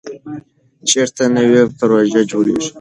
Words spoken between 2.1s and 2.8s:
جوړېږي؟